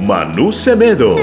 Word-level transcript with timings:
Manu 0.00 0.52
Semedo. 0.52 1.16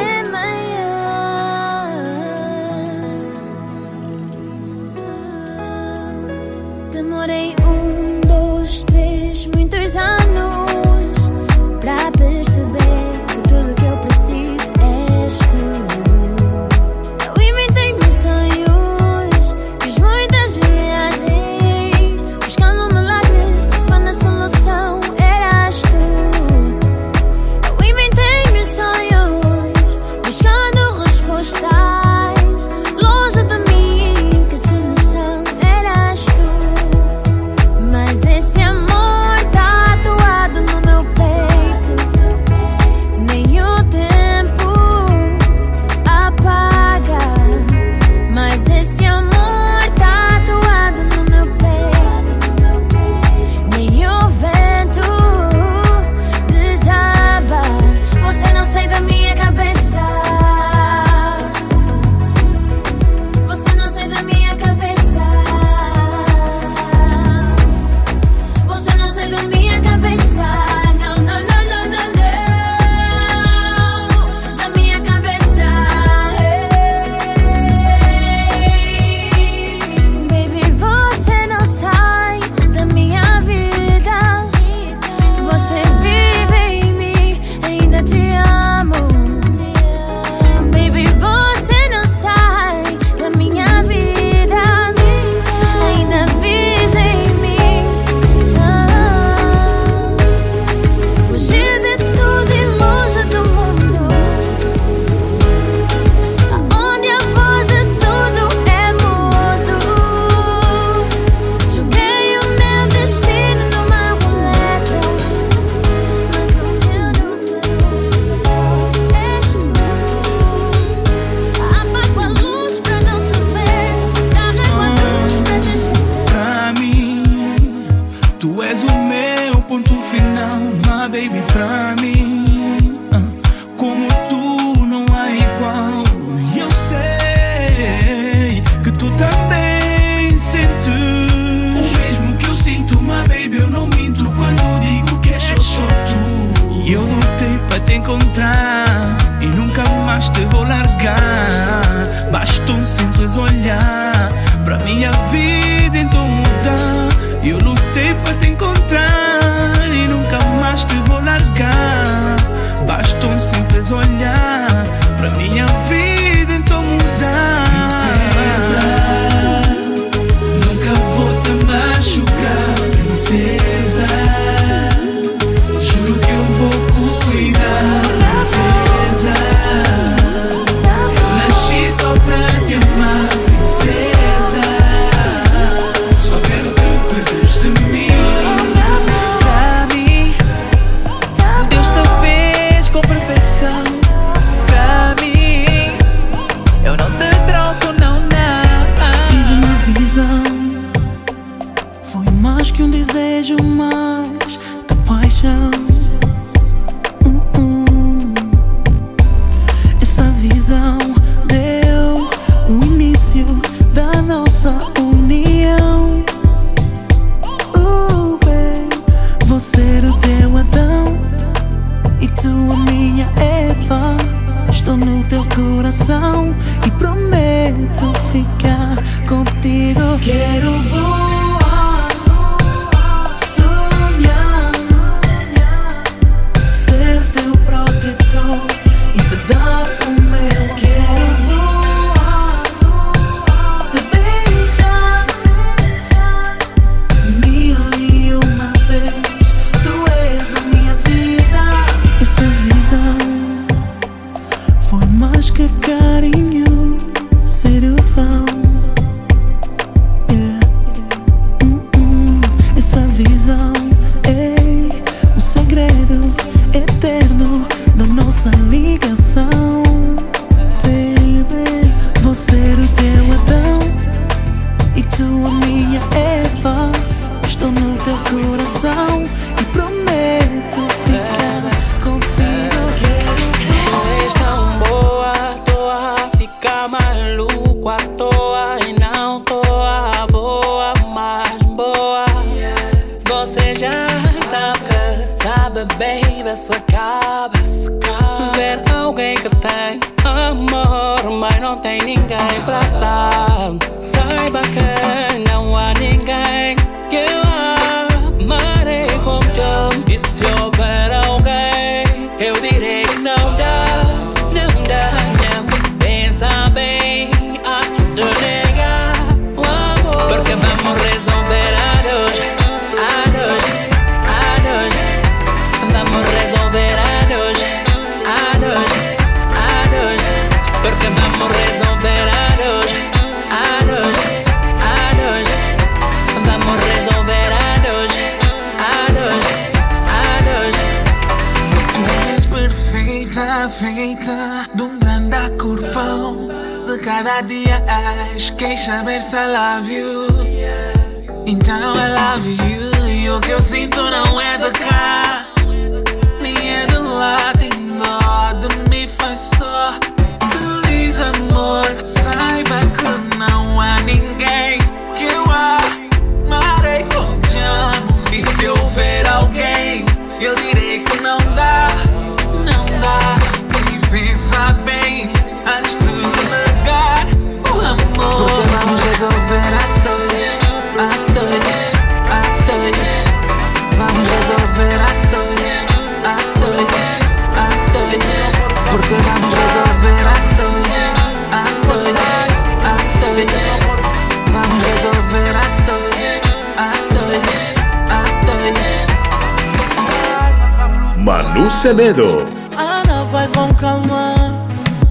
Semedo. 401.86 402.48
Ana, 402.76 403.26
vai 403.26 403.48
com 403.50 403.72
calma. 403.76 404.34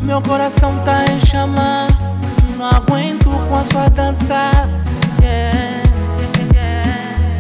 Meu 0.01 0.21
coração 0.21 0.77
tá 0.85 1.05
em 1.05 1.25
chama. 1.25 1.87
Não 2.59 2.67
aguento 2.67 3.31
com 3.31 3.55
a 3.55 3.65
sua 3.71 3.89
dança. 3.91 4.51
Yeah. 5.23 5.85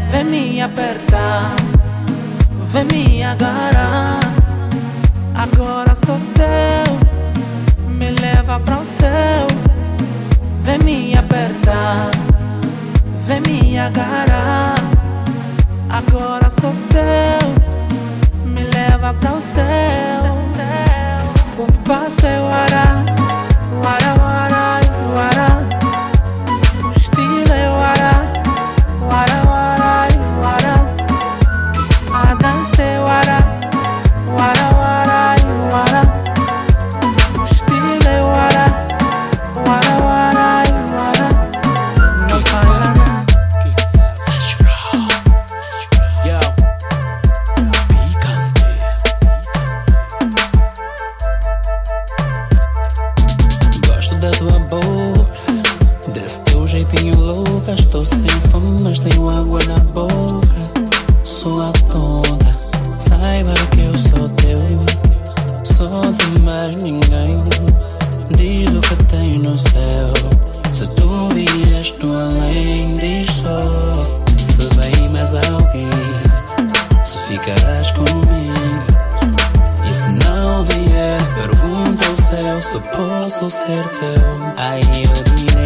Vem 0.08 0.22
me 0.22 0.62
apertar. 0.62 1.50
Vem 2.68 2.84
me 2.84 3.24
agarrar. 3.24 4.20
Agora 5.34 5.96
sou 5.96 6.20
teu. 6.36 7.88
Me 7.88 8.10
leva 8.10 8.60
pra 8.60 8.78
o 8.78 8.84
céu. 8.84 9.48
Vem 10.60 10.78
me 10.78 11.18
apertar. 11.18 12.12
Vem 13.26 13.40
me 13.40 13.76
agarrar. 13.80 14.76
Agora 15.90 16.48
sou 16.50 16.72
teu 16.90 17.43
leva 19.04 19.14
para 19.20 19.32
o 19.32 19.40
céu. 19.40 19.64
Um 21.58 21.66
passo 21.84 22.26
é 22.26 22.40
o 22.40 22.46
ará, 22.46 23.04
o 23.72 23.86
ará, 23.86 24.14
ará. 24.24 24.83
su 83.50 83.50
certeo. 83.50 84.54
Ahí 84.56 84.82
yo 85.02 85.34
diré. 85.36 85.63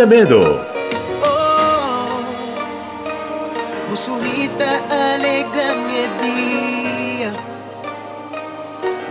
Manu 0.00 0.08
Semedo. 0.08 0.40
Oh, 1.22 2.20
o 3.92 3.96
sorriso 3.96 4.56
alegra 4.88 5.74
minha 5.74 6.08
dia. 6.22 7.32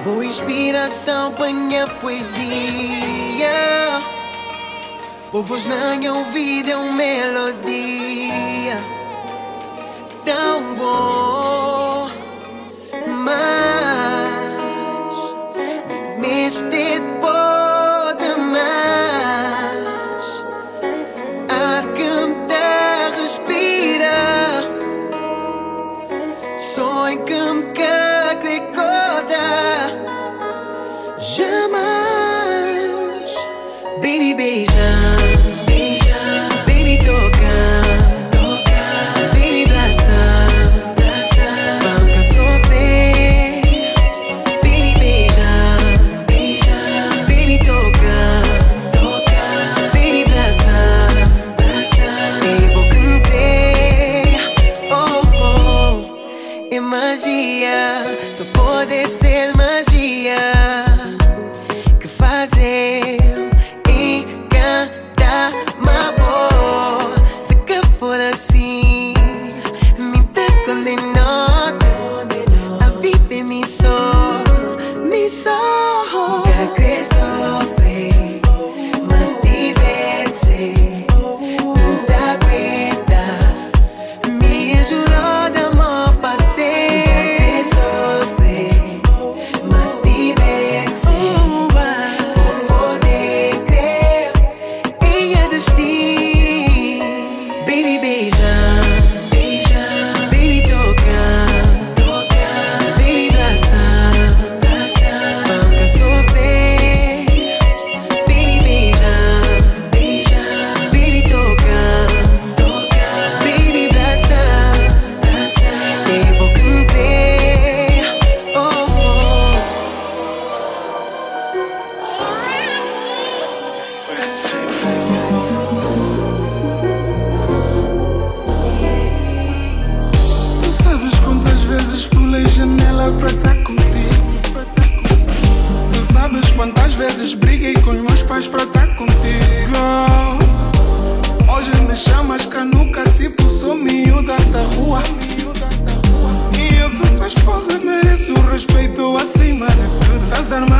Boa 0.03 0.25
inspiração 0.25 1.31
para 1.34 1.51
poesia. 2.01 3.51
Povos 5.31 5.65
não 5.65 6.17
ouvido 6.17 6.72
é 6.72 6.75
uma 6.75 6.88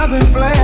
Semedo. 0.09 0.58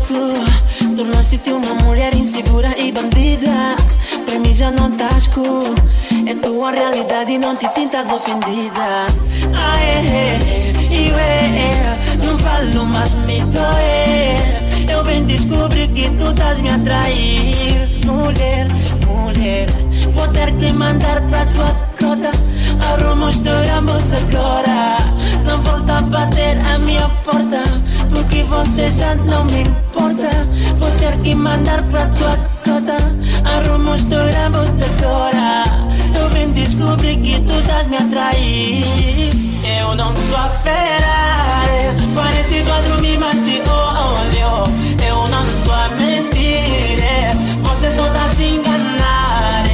Ultimamente 0.00 0.80
tu 0.80 0.96
tornaste 0.96 1.52
uma 1.52 1.74
mulher 1.82 2.14
insegura 2.14 2.74
e 2.78 2.90
bandida. 2.90 3.76
Pra 4.24 4.38
mim 4.38 4.54
já 4.54 4.70
não 4.70 4.90
estás 4.90 5.28
cool. 5.28 5.74
É 6.26 6.34
tua 6.36 6.70
realidade 6.70 7.36
não 7.38 7.54
te 7.54 7.68
sintas 7.68 8.10
ofendida. 8.10 9.06
Ah, 9.54 9.80
é, 9.80 9.98
é, 10.06 10.78
eu 10.90 11.18
é, 11.18 11.98
não 12.24 12.38
falo 12.38 12.86
mais 12.86 13.12
me 13.26 13.42
doer. 13.42 14.90
Eu 14.90 15.04
bem 15.04 15.24
descobri 15.24 15.86
que 15.88 16.08
tu 16.10 16.30
estás 16.30 16.60
me 16.62 16.70
atrair, 16.70 18.00
mulher 18.06 18.68
mulher. 19.30 19.66
Vou 20.12 20.28
ter 20.28 20.52
que 20.56 20.72
tua 20.72 21.74
cota. 21.98 22.30
Arruma 22.88 23.30
estouramos 23.30 24.12
agora. 24.12 24.96
Não 25.46 25.58
volta 25.62 25.98
a 25.98 26.00
bater 26.02 26.58
a 26.58 26.78
minha 26.78 27.08
porta. 27.24 27.62
Porque 28.30 28.44
você 28.44 28.92
já 28.92 29.16
não 29.16 29.44
me 29.46 29.62
importa. 29.62 30.30
Vou 30.76 30.88
ter 31.00 31.16
que 31.20 31.34
mandar 31.34 31.82
pra 31.90 32.06
tua 32.06 32.38
cota. 32.64 32.96
Arruma 33.44 33.96
estouramos 33.96 34.68
agora. 34.68 35.64
Eu 36.16 36.28
vim 36.28 36.52
descobrir 36.52 37.16
que 37.16 37.40
tu 37.40 37.58
estás 37.58 37.88
me 37.88 37.96
atrair. 37.96 39.32
Eu 39.80 39.96
não 39.96 40.14
tô 40.14 40.36
a 40.36 40.48
fera. 40.62 41.92
Parecido 42.14 42.72
a 42.72 42.80
dormir, 42.82 43.18
mas 43.18 43.34
te 43.34 43.60
olho. 43.68 44.70
Eu 45.04 45.28
não 45.28 45.46
tô 45.64 45.72
a 45.72 45.88
mentir. 45.98 47.02
Você 47.64 47.92
só 47.96 48.04
tá 48.10 48.28
se 48.36 48.44
enganar. 48.44 49.64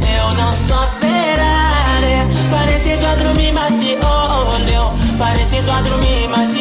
Eu 0.00 0.34
não 0.36 0.50
tô 0.66 0.72
a 0.72 0.86
fera. 1.00 2.26
Parecido 2.50 3.06
a 3.06 3.14
dormir, 3.16 3.52
mas 3.52 3.74
te 3.74 3.98
olho. 4.02 5.18
Parecido 5.18 5.70
a 5.70 5.82
dormir, 5.82 6.28
mas 6.30 6.50
te. 6.54 6.59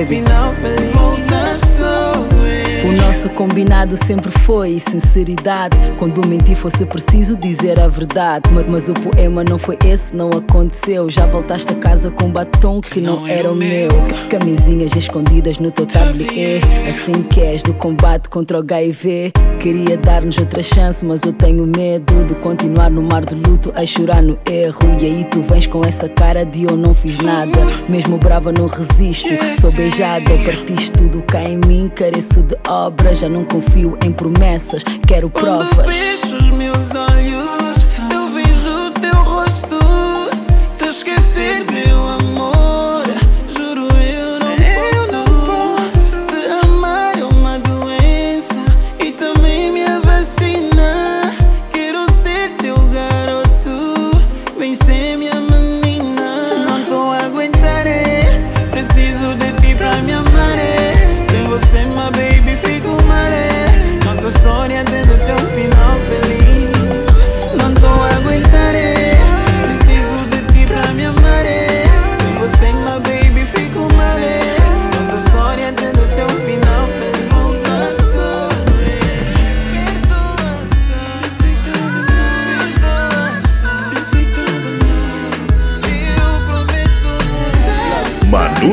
Baby. 0.00 0.49
Nosso 3.20 3.28
combinado 3.36 3.96
sempre 4.02 4.30
foi 4.46 4.80
sinceridade. 4.80 5.76
Quando 5.98 6.26
mentir 6.26 6.56
fosse 6.56 6.86
preciso 6.86 7.36
dizer 7.36 7.78
a 7.78 7.86
verdade. 7.86 8.50
Ma- 8.50 8.64
Mas, 8.66 8.88
o 8.88 8.94
poema 8.94 9.44
não 9.44 9.58
foi 9.58 9.76
esse, 9.84 10.16
não 10.16 10.30
aconteceu. 10.30 11.08
Já 11.10 11.26
voltaste 11.26 11.70
a 11.72 11.76
casa 11.76 12.10
com 12.10 12.30
batom 12.30 12.80
que 12.80 12.98
não 12.98 13.26
era 13.26 13.50
o 13.50 13.54
meu. 13.54 13.88
Camisinhas 14.30 14.96
escondidas 14.96 15.58
no 15.58 15.70
teu 15.70 15.84
tablier. 15.84 16.62
Assim 16.88 17.22
que 17.24 17.40
és 17.42 17.62
do 17.62 17.74
combate 17.74 18.30
contra 18.30 18.56
o 18.56 18.60
HIV. 18.60 19.32
Queria 19.58 19.98
dar-nos 19.98 20.38
outra 20.38 20.62
chance, 20.62 21.04
mas 21.04 21.22
eu 21.22 21.34
tenho 21.34 21.66
medo 21.66 22.24
de 22.24 22.34
continuar 22.36 22.90
no 22.90 23.02
mar 23.02 23.22
do 23.26 23.34
luto 23.50 23.70
a 23.74 23.84
chorar 23.84 24.22
no 24.22 24.38
erro. 24.50 24.78
E 24.98 25.04
aí 25.04 25.24
tu 25.30 25.42
vens 25.42 25.66
com 25.66 25.82
essa 25.84 26.08
cara 26.08 26.44
de 26.46 26.64
eu 26.64 26.74
não 26.76 26.94
fiz 26.94 27.18
nada. 27.18 27.52
Mesmo 27.86 28.16
brava, 28.16 28.50
não 28.50 28.66
resisto. 28.66 29.28
Sou 29.60 29.70
beijada, 29.72 30.24
partiste 30.44 30.90
tudo 30.92 31.22
cá 31.22 31.42
em 31.42 31.58
mim. 31.66 31.90
Careço 31.94 32.42
de 32.42 32.56
obra, 32.66 33.09
já 33.14 33.28
não 33.28 33.44
confio 33.44 33.96
em 34.04 34.12
promessas. 34.12 34.82
Quero 35.06 35.28
Quando 35.30 35.68
provas. 35.68 35.86
fecho 35.86 36.36
os 36.36 36.50
meus 36.56 36.76
olhos, 36.94 37.09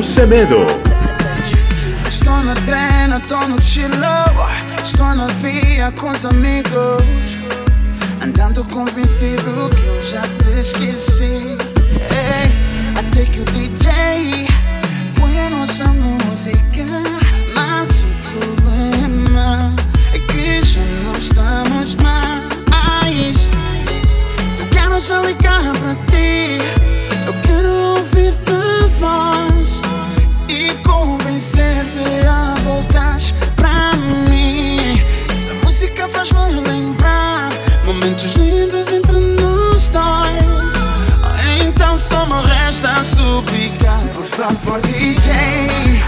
Semedo. 0.03 0.65
Estou 2.07 2.43
na 2.43 2.53
trena, 2.53 3.17
estou 3.17 3.47
no 3.47 3.61
chilo 3.61 3.95
Estou 4.83 5.15
na 5.15 5.27
via 5.41 5.91
com 5.91 6.09
os 6.09 6.25
amigos. 6.25 7.37
Andando 8.23 8.63
convencido 8.65 9.69
que 9.75 9.85
eu 9.85 10.03
já 10.03 10.21
te 10.21 10.59
esqueci. 10.59 11.57
Até 12.95 13.25
que 13.25 13.39
o 13.39 13.45
DJ 13.45 14.47
põe 15.19 15.39
a 15.39 15.49
nossa 15.49 15.85
música 15.85 16.85
Mas 17.53 17.89
o 17.89 18.07
problema 18.39 19.75
é 20.13 20.19
que 20.19 20.61
já 20.63 20.81
não 21.03 21.13
estamos 21.17 21.95
mais. 21.95 23.49
Eu 24.59 24.65
quero 24.67 24.99
já 24.99 25.21
ligar 25.21 25.73
pra 25.79 25.95
ti 25.95 26.06
E 30.59 30.73
convencer-te 30.77 31.99
a 32.27 32.55
voltar 32.63 33.19
pra 33.55 33.95
mim. 34.27 34.99
Essa 35.29 35.53
música 35.63 36.09
faz-me 36.09 36.61
lembrar 36.67 37.49
Momentos 37.85 38.33
lindos 38.33 38.87
entre 38.87 39.19
nós 39.39 39.87
dois. 39.89 41.61
Então 41.61 41.95
só 41.99 42.25
me 42.25 42.41
resta 42.47 43.05
suplicar 43.05 44.01
Por 44.15 44.25
favor 44.25 44.81
DJ 44.81 46.01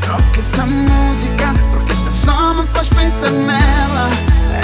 Troca 0.00 0.40
essa 0.40 0.66
música 0.66 1.54
Porque 1.70 1.92
esta 1.92 2.10
só 2.10 2.54
me 2.54 2.66
faz 2.66 2.88
pensar 2.88 3.30
nela. 3.30 4.10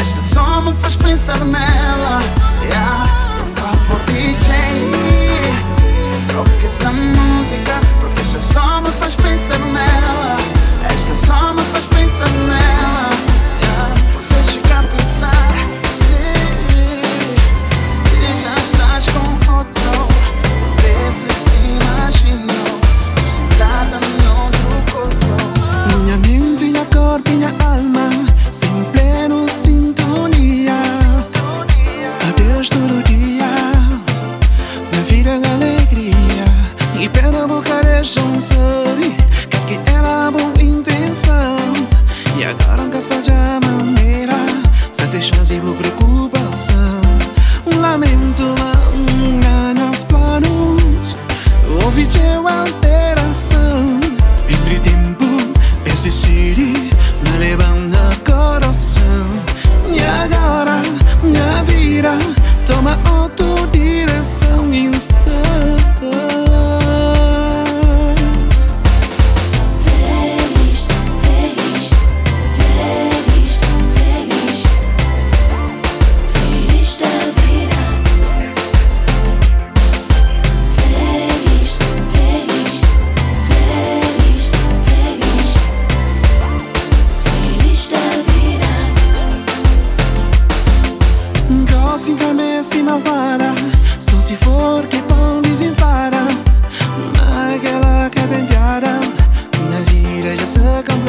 Esta 0.01 0.21
só 0.21 0.63
me 0.63 0.75
faz 0.75 0.97
pensar 0.97 1.39
nela. 1.45 2.25
Yeah. 2.65 3.07
Por 3.39 3.63
favor 3.63 4.01
DJ 4.07 4.51
Troca 6.27 6.67
essa 6.67 6.91
música 6.91 8.10
só 8.53 8.81
me 8.81 8.91
faz 8.91 9.15
pensar 9.15 9.59
nela. 9.59 10.37
Esta 10.85 11.15
só 11.15 11.55
me 11.55 11.63
faz 11.63 11.87
pensar 11.87 12.29
nela. 12.29 13.11
Yeah. 13.61 13.95
Vez 14.29 14.47
chegar 14.51 14.85
a 14.85 14.89
pensar 14.89 15.53
Se, 15.85 16.17
se 17.93 18.43
já 18.43 18.55
estás 18.55 19.07
com 19.09 19.40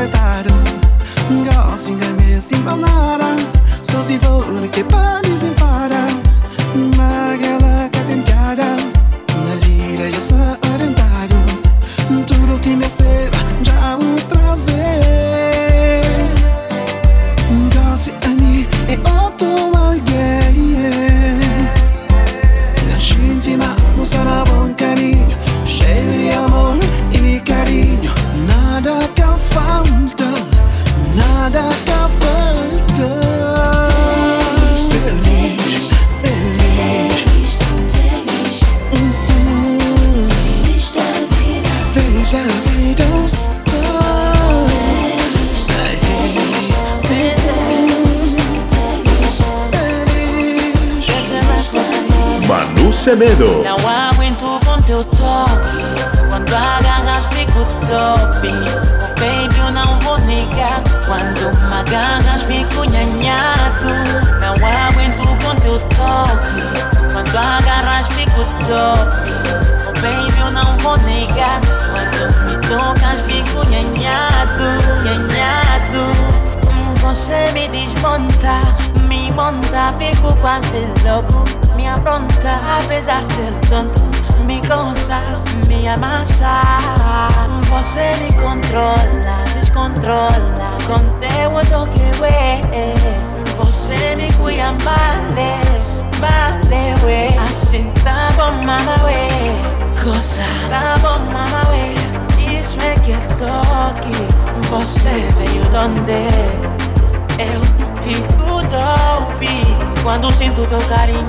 se 0.02 0.08
completaram 0.08 0.56
Gosto 1.46 1.96
de 1.96 2.14
me 2.14 2.42
sem 2.42 2.60
nada 2.60 3.36
Só 3.84 4.04
se 4.04 4.18
for 4.20 4.46
que 4.72 4.84
bom 4.84 5.22
desenfada 5.22 6.08
Naquela 6.98 7.90
que 7.90 8.00
tem 8.00 8.22
piada 8.22 8.76
Minha 9.34 9.56
vida 9.62 10.12
já 10.12 10.22
se 10.22 10.34
orientado. 10.34 11.36
Tudo 12.28 12.60
que 12.62 12.76
me 12.76 12.86
esteve 12.86 13.32
já 13.64 13.98
o 13.98 14.16
trazer 14.28 15.21
Semedo. 53.02 53.64
Não 53.64 53.78
aguento 53.90 54.60
com 54.64 54.80
teu 54.84 55.04
toque. 55.04 55.84
Quando 56.30 56.54
agarras 56.54 57.26
fico 57.32 57.66
top. 57.88 58.48
Oh 58.48 59.08
baby 59.20 59.58
eu 59.58 59.72
não 59.72 60.00
vou 60.02 60.20
negar. 60.20 60.84
Quando 61.08 61.52
me 61.58 61.74
agarras 61.80 62.44
fico 62.44 62.86
nhanhado. 62.86 63.90
Não 64.40 64.54
aguento 64.54 65.26
com 65.44 65.56
teu 65.62 65.80
toque. 65.80 66.62
Quando 67.12 67.36
agarras 67.36 68.06
fico 68.10 68.46
top. 68.68 69.32
Oh 69.88 69.94
baby 70.00 70.40
eu 70.40 70.52
não 70.52 70.78
vou 70.78 70.96
negar. 71.00 71.60
Quando 71.90 72.46
me 72.46 72.68
tocas 72.68 73.20
fico 73.22 73.66
nhanhado 73.68 74.64
Nhanhado. 75.04 76.52
Você 77.02 77.52
me 77.54 77.68
desmonta, 77.68 78.62
monta, 79.36 79.94
fico 79.98 80.36
quase 80.38 80.88
louco, 81.04 81.44
me 81.76 81.88
apronta, 81.88 82.60
apesar 82.80 83.22
de 83.22 83.34
ser 83.34 83.54
tonto, 83.70 84.00
me 84.46 84.62
gozas, 84.62 85.42
me 85.68 85.88
amassa. 85.88 86.62
Você 87.70 88.12
me 88.20 88.32
controla, 88.34 89.44
descontrola, 89.60 90.78
com 90.86 91.00
teu 91.20 91.52
toque, 91.70 92.02
ué. 92.22 92.62
Você 93.58 94.16
me 94.16 94.32
cuida, 94.34 94.74
vale, 94.84 95.62
vale, 96.20 97.06
ué. 97.06 97.38
Assim 97.44 97.92
tá 98.04 98.30
bom, 98.36 98.64
mama, 98.64 99.04
ué. 99.06 99.30
Coisa, 100.02 100.44
tá 100.70 100.98
bom, 101.02 101.20
mama, 101.32 101.70
ué. 101.70 101.94
Isso 102.60 102.78
é 102.82 103.00
que 103.00 103.14
é 103.14 103.18
toque. 103.38 104.12
Você 104.70 105.10
veio 105.10 105.64
donde 105.72 106.28
eu 107.40 107.81
fico 108.02 108.62
dope 108.64 110.02
quando 110.04 110.32
sinto 110.34 110.66
teu 110.68 110.80
carinho. 110.82 111.22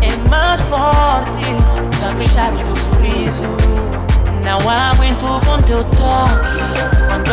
É 0.00 0.28
mais 0.28 0.60
forte, 0.62 1.44
caprichar 2.00 2.52
o 2.52 2.58
teu 2.58 2.76
sorriso. 2.76 3.44
Não 4.42 4.58
aguento 4.68 5.40
com 5.46 5.62
teu 5.62 5.82
toque. 5.84 6.60
Quando 7.06 7.32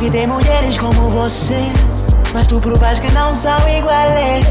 que 0.00 0.10
tem 0.10 0.26
mulheres 0.26 0.78
como 0.78 1.10
você. 1.10 1.60
Mas 2.32 2.48
tu 2.48 2.58
provas 2.58 2.98
que 2.98 3.12
não 3.12 3.34
são 3.34 3.58
iguais. 3.68 4.46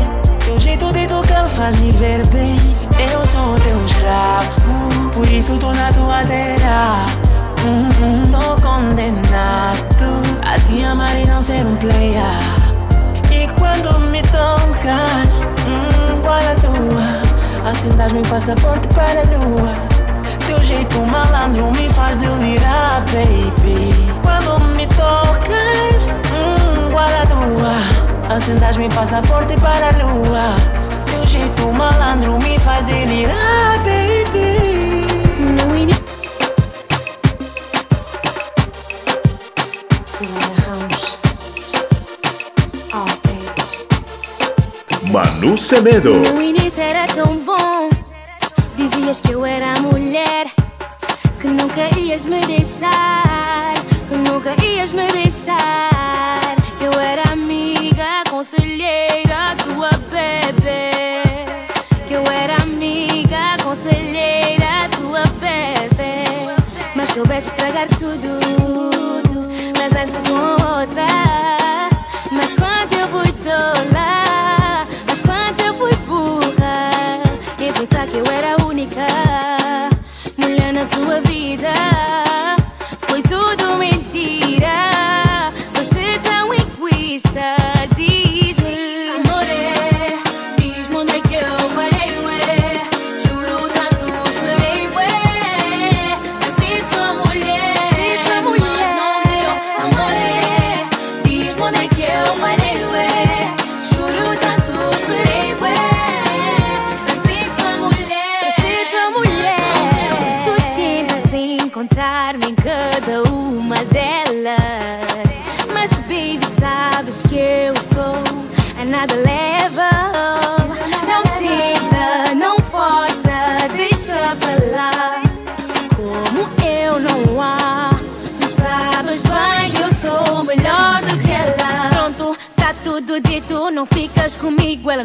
Teu 0.46 0.60
jeito 0.60 0.94
de 0.94 1.08
tocar 1.08 1.48
faz 1.48 1.78
me 1.80 1.92
ver 1.94 2.24
bem. 2.28 2.56
Eu 3.12 3.26
sou 3.26 3.60
teu 3.62 3.84
escravo, 3.84 5.10
por 5.12 5.28
isso 5.28 5.58
tô 5.58 5.74
na 5.74 5.92
tua 5.92 6.24
terra. 6.26 7.06
Hum, 7.66 7.90
hum, 8.00 8.32
tô 8.32 8.62
condenado 8.62 10.22
a 10.46 10.60
te 10.60 10.84
amar 10.84 11.20
e 11.20 11.26
não 11.26 11.42
ser 11.42 11.66
um 11.66 11.76
player. 11.78 12.24
E 13.32 13.48
quando 13.58 14.00
me 14.12 14.22
tocas, 14.22 15.42
hum, 15.66 16.22
qual 16.22 16.36
a 16.36 16.56
tua? 16.62 17.70
Assim 17.72 17.90
dás-me 17.96 18.22
passaporte 18.28 18.88
para 18.90 19.22
a 19.22 19.38
lua. 19.38 19.88
Teu 20.89 20.97
jeito 20.97 21.06
malandro 21.12 21.71
me 21.71 21.88
faz 21.93 22.17
delirar, 22.17 23.04
baby. 23.12 23.93
Quando 24.23 24.60
me 24.75 24.88
tocas, 24.88 26.08
hum, 26.32 26.91
qual 26.91 27.06
a 27.08 27.25
tua? 27.28 28.36
Assim 28.36 28.56
dás-me 28.58 28.89
passaporte 28.89 29.56
para 29.60 29.89
a 29.89 29.91
lua. 30.04 30.56
Teu 31.06 31.28
jeito 31.28 31.71
malandro 31.73 32.38
me 32.39 32.58
faz 32.60 32.84
delirar, 32.86 33.78
baby. 33.80 35.06
No 35.39 35.75
ini- 35.75 35.93
Manu 45.12 45.58
Semedo. 45.58 46.13
No 46.19 46.41
início 46.41 46.82
era 46.82 47.06
tão 47.08 47.38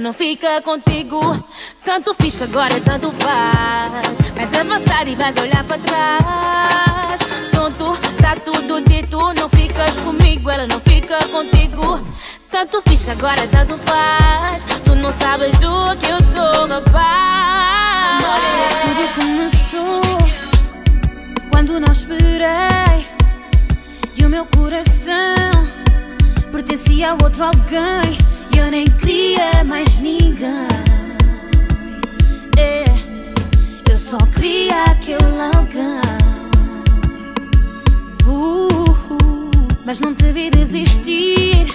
não 0.05 0.13
fica 0.13 0.61
contigo. 0.61 1.43
Tanto 1.83 2.13
fiz 2.21 2.37
que 2.37 2.45
agora 2.45 2.79
tanto 2.83 3.11
faz. 3.13 4.19
Vais 4.35 4.53
avançar 4.53 5.09
e 5.09 5.15
vais 5.15 5.35
olhar 5.39 5.65
para 5.65 5.79
trás. 5.79 7.21
Pronto, 7.51 7.97
tá 8.21 8.37
tudo 8.37 8.83
dito. 8.83 9.17
Não 9.33 9.49
ficas 9.49 9.97
comigo, 9.97 10.51
ela 10.51 10.67
não 10.67 10.79
fica 10.79 11.17
contigo. 11.29 12.07
Tanto 12.51 12.83
fiz 12.87 13.01
que 13.01 13.13
agora 13.13 13.49
tanto 13.49 13.79
faz. 13.79 14.63
Tu 14.85 14.95
não 14.95 15.11
sabes 15.11 15.53
do 15.53 15.97
que 15.97 16.11
eu 16.11 16.21
sou 16.23 16.69
capaz. 16.69 18.25
Tudo 18.83 19.09
começou 19.15 20.03
quando 21.51 21.81
não 21.81 21.91
esperei. 21.91 23.09
E 24.19 24.27
o 24.27 24.29
meu 24.29 24.45
coração 24.55 25.15
pertencia 26.53 27.13
a 27.13 27.15
outro 27.15 27.43
alguém. 27.43 28.34
Eu 28.57 28.71
nem 28.71 28.87
queria 28.87 29.63
mais 29.65 30.01
ninguém. 30.01 30.49
É, 32.57 32.85
eu 33.91 33.99
só 33.99 34.19
queria 34.19 34.85
aquele 34.85 35.41
alguém. 35.55 36.01
Uh, 38.27 39.69
mas 39.85 40.01
não 40.01 40.15
te 40.15 40.33
vi 40.33 40.51
desistir 40.51 41.67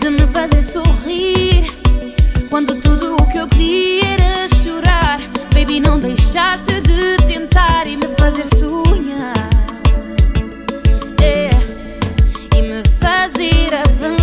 de 0.00 0.10
me 0.10 0.26
fazer 0.32 0.62
sorrir. 0.62 1.72
Quando 2.50 2.80
tudo 2.80 3.16
o 3.16 3.26
que 3.28 3.38
eu 3.38 3.46
queria 3.48 4.04
era 4.04 4.48
chorar. 4.62 5.20
Baby, 5.52 5.80
não 5.80 5.98
deixaste 5.98 6.80
de 6.80 7.16
tentar 7.26 7.86
e 7.86 7.96
me 7.96 8.06
fazer 8.18 8.46
sonhar. 8.54 9.34
É, 11.22 11.50
e 12.56 12.62
me 12.62 12.82
fazer 13.00 13.74
avançar. 13.74 14.15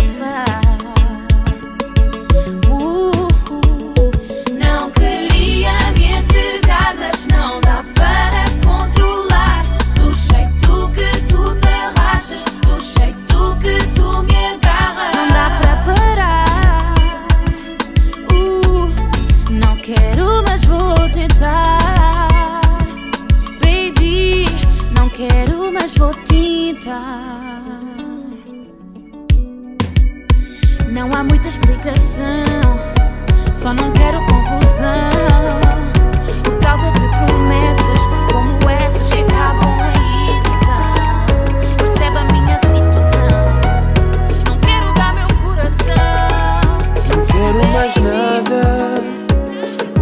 Não 26.86 26.92
há 31.14 31.24
muita 31.24 31.48
explicação, 31.48 32.22
só 33.58 33.72
não 33.72 33.90
quero 33.92 34.18
confusão. 34.26 35.08
Por 36.42 36.58
causa 36.60 36.90
de 36.90 37.08
promessas 37.08 38.04
como 38.30 38.68
essas 38.68 39.10
que 39.10 39.22
acabam 39.22 39.78
em 39.96 40.36
ilusão. 40.36 41.24
Percebe 41.78 42.18
a 42.18 42.24
minha 42.24 42.58
situação? 42.58 43.30
Não 44.44 44.58
quero 44.58 44.92
dar 44.92 45.14
meu 45.14 45.28
coração. 45.42 46.68
Não 47.08 47.24
quero 47.24 47.66
mais 47.72 47.96
nada. 47.96 49.00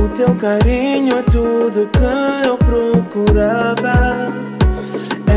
O 0.03 0.09
teu 0.17 0.35
carinho 0.35 1.19
é 1.19 1.23
tudo 1.23 1.89
que 1.93 2.45
eu 2.45 2.59
procurava. 2.59 4.52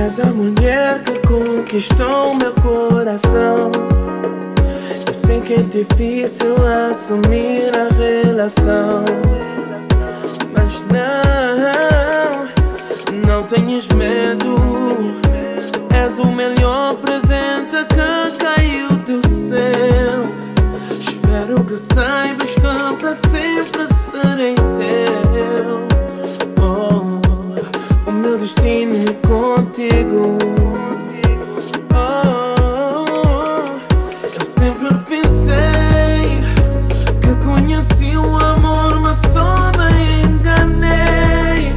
És 0.05 0.19
a 0.19 0.27
mulher 0.27 1.01
que 1.01 1.17
conquistou 1.27 2.35
meu 2.35 2.53
coração. 2.61 3.71
Eu 5.07 5.13
sei 5.15 5.41
que 5.41 5.55
é 5.55 5.63
difícil 5.63 6.55
assumir 6.91 7.71
a 7.75 7.91
relação. 7.91 9.03
Mas 10.53 10.83
não, 10.93 12.45
não 13.27 13.41
tenhas 13.47 13.87
medo. 13.87 14.55
És 15.91 16.19
o 16.19 16.27
melhor 16.27 16.97
presente 16.97 17.83
que 17.89 18.37
caiu 18.37 18.89
do 19.07 19.27
céu. 19.27 20.27
Espero 20.99 21.63
que 21.63 21.77
saibas 21.77 22.53
que 22.53 22.95
para 22.99 23.11
sempre 23.11 23.87
serei 23.91 24.53
teu. 24.53 25.94
Destino 28.45 28.93
é 28.93 29.13
contigo. 29.27 30.37
Oh, 31.95 33.65
eu 34.39 34.45
sempre 34.45 34.93
pensei 35.09 36.37
que 37.23 37.33
conheci 37.43 38.15
o 38.15 38.37
amor, 38.37 38.99
mas 38.99 39.17
só 39.33 39.55
me 39.79 40.27
enganei. 40.27 41.73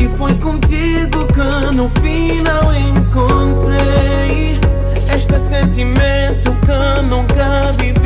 E 0.00 0.08
foi 0.16 0.34
contigo 0.36 1.26
que 1.26 1.76
no 1.76 1.90
final 2.00 2.72
encontrei 2.72 4.58
este 5.14 5.38
sentimento 5.38 6.56
que 6.64 7.02
nunca 7.02 7.72
vivi 7.72 8.03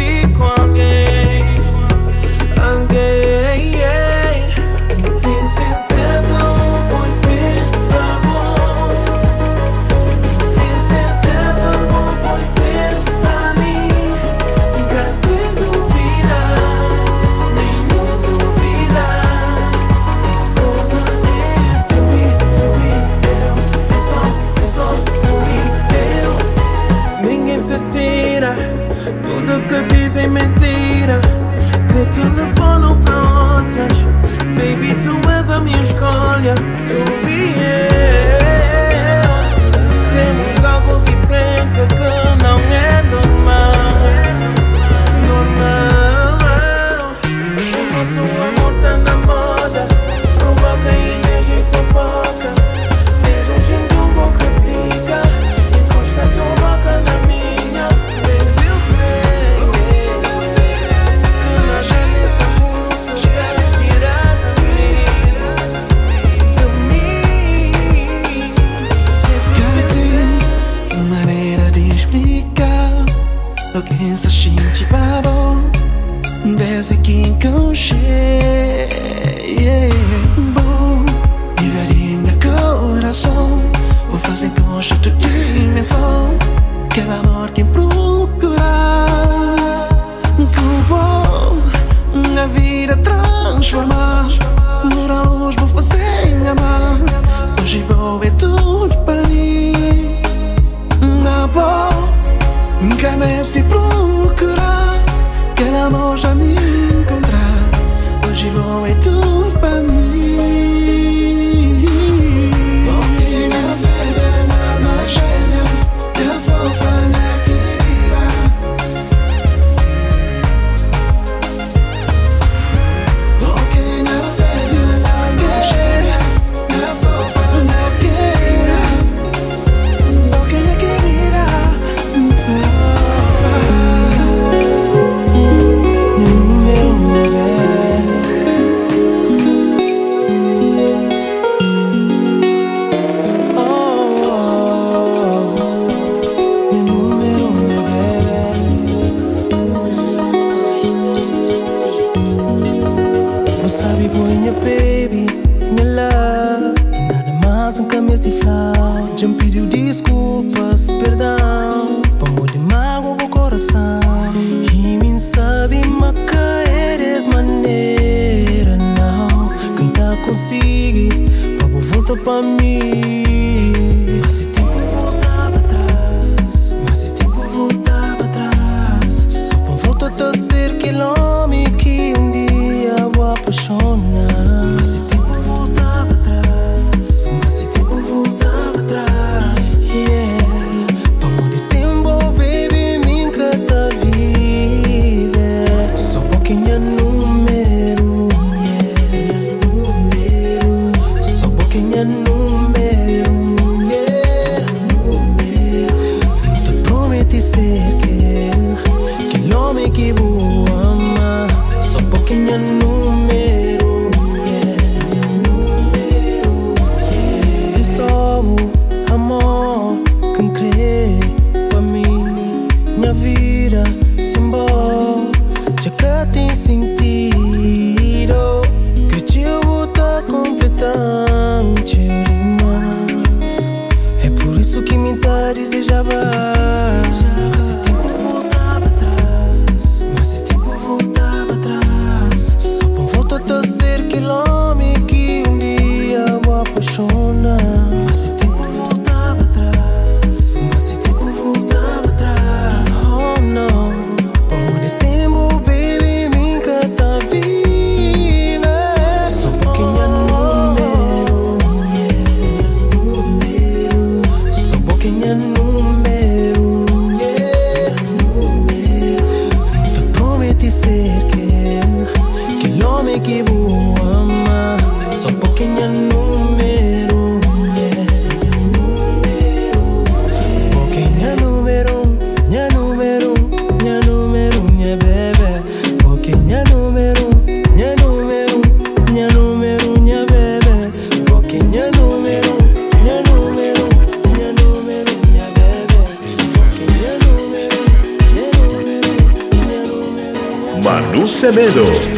程 301.70 302.17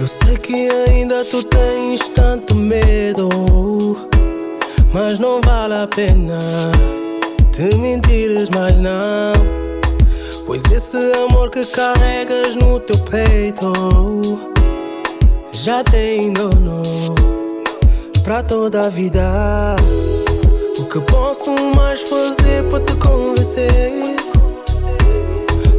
Eu 0.00 0.06
sei 0.06 0.36
que 0.36 0.68
ainda 0.70 1.24
tu 1.24 1.42
tens 1.42 2.08
tanto 2.10 2.54
medo, 2.54 3.28
mas 4.94 5.18
não 5.18 5.40
vale 5.40 5.74
a 5.74 5.88
pena 5.88 6.38
te 7.50 7.74
mentires 7.74 8.48
mais 8.50 8.78
não. 8.78 9.32
Pois 10.46 10.62
esse 10.70 10.96
amor 11.14 11.50
que 11.50 11.66
carregas 11.66 12.54
no 12.54 12.78
teu 12.78 12.96
peito 12.98 13.72
já 15.50 15.82
tem 15.82 16.32
dono 16.32 16.80
para 18.22 18.44
toda 18.44 18.86
a 18.86 18.88
vida. 18.88 19.74
O 20.78 20.84
que 20.84 21.00
posso 21.10 21.50
mais 21.74 22.02
fazer 22.02 22.62
para 22.70 22.84
te 22.84 22.94
convencer? 22.98 24.14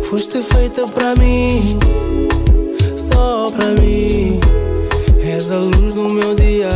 Foste 0.10 0.44
feita 0.44 0.86
para 0.88 1.16
mim 1.16 1.80
pra 3.52 3.68
mim. 3.82 4.40
Reza 5.22 5.56
a 5.56 5.60
luz 5.60 5.94
do 5.94 6.10
meu 6.10 6.36
dia. 6.36 6.70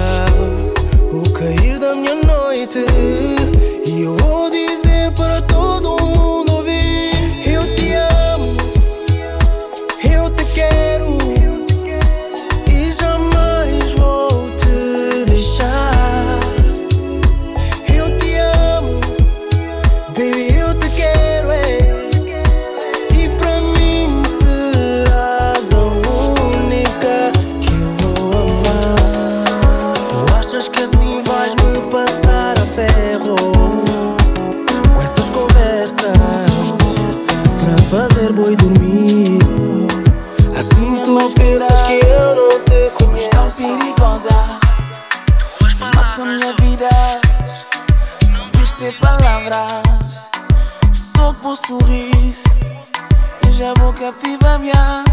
Motiva 54.03 54.57
minha. 54.57 55.03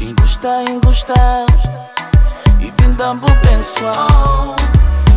Engusta, 0.00 0.62
engusta. 0.68 1.46
E 2.60 2.72
pinta 2.72 3.14
pro 3.14 3.34
pessoal 3.40 4.56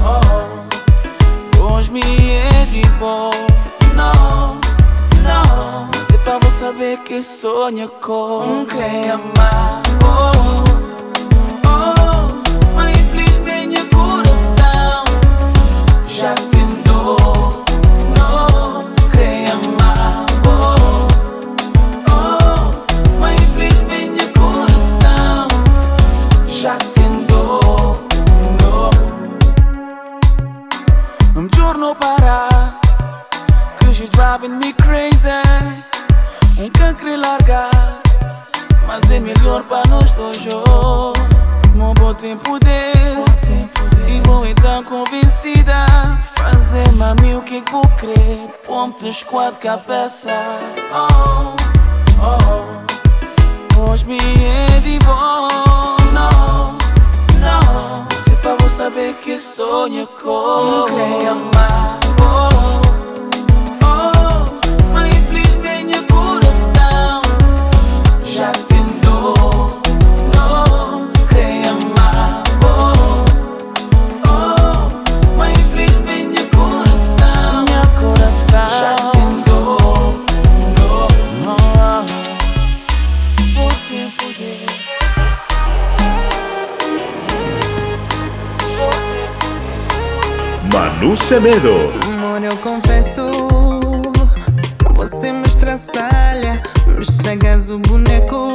oh, 0.04 1.62
Hoje 1.62 1.90
me 1.92 2.02
é 2.02 2.66
de 2.66 2.82
bom 3.00 3.32
Não, 3.96 4.60
não. 5.24 5.90
Mas 5.96 6.10
é 6.10 6.18
pra 6.18 6.40
você 6.40 6.60
saber 6.60 6.98
que 7.00 7.22
sonha 7.22 7.88
com 7.88 8.66
quem 8.66 9.12
amar 9.12 9.82
oh. 10.04 10.87
Driving 34.18 34.58
me 34.58 34.74
crazy. 34.74 35.28
Um 36.60 36.70
cancre 36.70 37.16
largar 37.16 38.02
Mas 38.88 39.12
é 39.12 39.20
melhor 39.20 39.64
para 39.64 39.88
nós 39.90 40.12
dois 40.14 40.44
Meu 41.76 41.94
bom 41.94 42.14
tempo 42.16 42.60
de 42.60 44.12
E 44.12 44.22
vou 44.26 44.46
então 44.46 44.84
convencida. 44.84 45.86
Fazer 46.36 46.92
mami 46.94 47.36
o 47.36 47.42
que 47.42 47.64
vou 47.72 47.88
crer 47.98 48.50
Ponte 48.66 49.26
quatro 49.26 49.60
cabeça 49.60 50.32
oh, 50.92 51.56
oh. 52.24 53.82
Hoje 53.82 54.06
me 54.06 54.18
é 54.18 54.80
de 54.80 54.98
bom 55.00 55.97
saber 58.88 59.16
que 59.16 59.38
sonho 59.38 60.08
com 60.08 60.86
Quem 60.88 61.28
amar 61.28 62.00
Manu 90.98 91.16
Semedo. 91.16 91.94
Amor, 92.06 92.44
eu 92.44 92.58
confesso, 92.58 93.22
você 94.96 95.32
me 95.32 95.46
estraçalha, 95.46 96.60
me 96.88 97.00
estragas 97.00 97.70
o 97.70 97.78
boneco, 97.78 98.52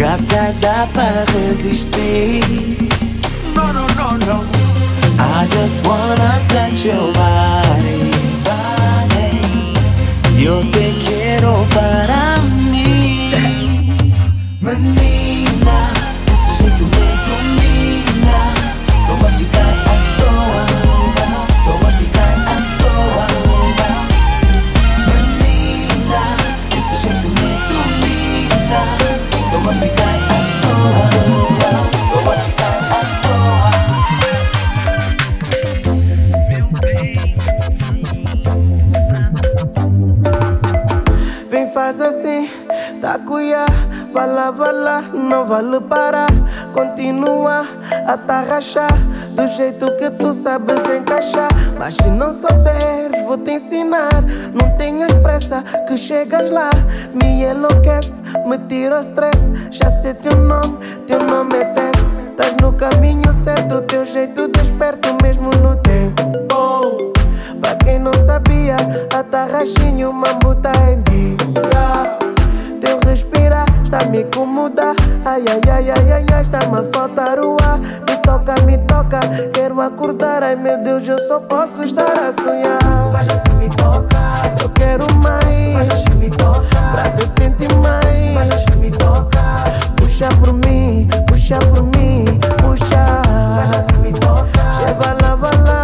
Gata 0.00 0.54
dá 0.62 0.88
para 0.94 1.26
resistir 1.26 2.42
No, 3.54 3.66
no, 3.66 3.86
no, 3.98 4.16
no. 4.16 4.46
I 5.18 5.46
just 5.50 5.86
wanna 5.86 6.40
touch 6.48 6.86
your 6.86 7.12
jeito 49.56 49.96
que 49.96 50.10
tu 50.10 50.32
sabes 50.32 50.84
encaixar. 50.86 51.48
Mas 51.78 51.94
se 51.94 52.08
não 52.08 52.32
souberes, 52.32 53.24
vou 53.26 53.38
te 53.38 53.52
ensinar. 53.52 54.22
Não 54.52 54.76
tenhas 54.76 55.12
pressa, 55.14 55.62
que 55.86 55.96
chegas 55.96 56.50
lá. 56.50 56.70
Me 57.14 57.44
enlouquece, 57.44 58.22
me 58.46 58.58
tira 58.68 58.98
o 58.98 59.00
stress. 59.00 59.52
Já 59.70 59.90
sei 59.90 60.14
teu 60.14 60.36
nome, 60.36 60.78
teu 61.06 61.22
nome 61.22 61.56
é 61.58 61.64
Tess. 61.64 62.20
Estás 62.30 62.56
no 62.62 62.72
caminho 62.72 63.32
certo, 63.44 63.82
teu 63.82 64.04
jeito 64.04 64.48
desperto 64.48 65.16
mesmo 65.22 65.50
no 65.62 65.76
tempo. 65.76 66.22
Oh. 66.54 67.10
Pra 67.60 67.74
quem 67.76 67.98
não 67.98 68.14
sabia, 68.24 68.76
a 69.14 69.22
tarraxinha, 69.22 70.08
o 70.08 70.12
mambo 70.12 70.54
Me 77.80 78.16
toca, 78.22 78.54
me 78.66 78.78
toca, 78.78 79.20
quero 79.52 79.80
acordar. 79.80 80.42
Ai, 80.42 80.56
meu 80.56 80.82
Deus, 80.82 81.06
eu 81.08 81.18
só 81.26 81.40
posso 81.40 81.82
estar 81.82 82.12
a 82.18 82.32
sonhar. 82.32 82.78
Vai 83.10 83.26
assim 83.26 83.56
me 83.58 83.68
tocar, 83.76 84.54
eu 84.62 84.68
quero 84.70 85.06
mais. 85.16 85.74
Vai 85.74 85.88
assim 85.88 86.14
me 86.16 86.30
tocar, 86.30 86.92
pra 86.92 87.10
te 87.10 87.26
sentir 87.28 87.74
mais. 87.76 88.34
Vai 88.34 88.48
assim 88.48 88.76
me 88.78 88.90
tocar, 88.90 89.80
puxa 89.96 90.28
por 90.38 90.52
mim, 90.52 91.08
puxa 91.26 91.58
por 91.58 91.82
mim, 91.82 92.24
puxa. 92.58 93.22
Vai 93.56 93.78
assim 93.78 93.98
me 94.02 94.12
tocar, 94.12 94.74
chega 94.78 95.16
lá, 95.22 95.34
vai 95.34 95.56
lá. 95.62 95.79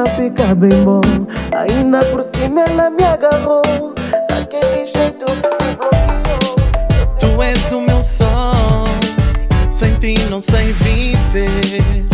A 0.00 0.06
ficar 0.06 0.54
bem 0.54 0.82
bom. 0.82 1.00
Ainda 1.56 2.04
por 2.06 2.22
cima 2.22 2.62
ela 2.62 2.90
me 2.90 3.04
agarrou. 3.04 3.94
Daquele 4.28 4.86
jeito 4.86 5.24
me 5.30 5.76
bloqueou. 5.76 6.56
Tu 7.18 7.42
és 7.42 7.72
o 7.72 7.80
meu 7.80 8.02
sol, 8.02 8.86
sem 9.70 9.94
ti 9.96 10.14
não 10.30 10.40
sei 10.40 10.72
viver. 10.72 12.06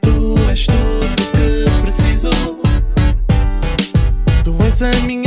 Tu 0.00 0.34
és 0.50 0.66
tudo 0.66 1.32
que 1.32 1.80
preciso. 1.82 2.30
Tu 4.42 4.56
és 4.64 4.82
a 4.82 4.90
minha 5.06 5.17